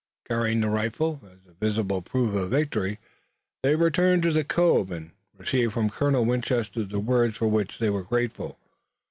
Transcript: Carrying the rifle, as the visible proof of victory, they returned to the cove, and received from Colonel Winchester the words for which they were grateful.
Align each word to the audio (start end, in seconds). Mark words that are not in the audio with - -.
Carrying 0.27 0.61
the 0.61 0.67
rifle, 0.69 1.21
as 1.31 1.43
the 1.45 1.53
visible 1.53 2.01
proof 2.01 2.33
of 2.33 2.49
victory, 2.49 2.97
they 3.61 3.75
returned 3.75 4.23
to 4.23 4.31
the 4.31 4.43
cove, 4.43 4.89
and 4.89 5.11
received 5.37 5.73
from 5.73 5.91
Colonel 5.91 6.25
Winchester 6.25 6.83
the 6.85 6.99
words 6.99 7.37
for 7.37 7.47
which 7.49 7.77
they 7.77 7.91
were 7.91 8.01
grateful. 8.01 8.57